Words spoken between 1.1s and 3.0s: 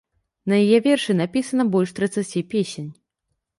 напісана больш трыццаці песень.